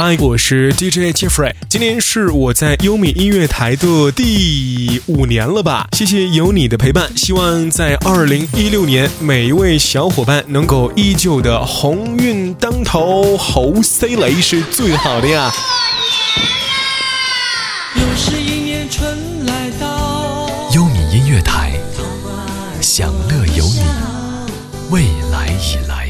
[0.00, 5.88] 嗨，我是 DJ Jeffrey，今天是我在优米音乐台的第五年了吧？
[5.90, 15.50] 谢谢有你的陪伴，希望在二零一六年，每一位小伙伴能够依旧的鸿运当头，猴塞雷是最好的呀。
[17.96, 21.72] 又是一年春来到，优米音乐台，
[22.80, 23.82] 享乐有你，
[24.90, 25.02] 未
[25.32, 26.07] 来已来。